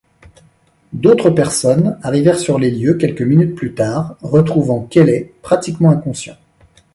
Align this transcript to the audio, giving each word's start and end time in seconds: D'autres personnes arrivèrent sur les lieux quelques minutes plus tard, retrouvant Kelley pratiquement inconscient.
D'autres 0.93 1.29
personnes 1.29 1.99
arrivèrent 2.01 2.39
sur 2.39 2.57
les 2.57 2.71
lieux 2.71 2.95
quelques 2.95 3.21
minutes 3.21 3.53
plus 3.53 3.75
tard, 3.75 4.17
retrouvant 4.23 4.81
Kelley 4.87 5.31
pratiquement 5.43 5.91
inconscient. 5.91 6.37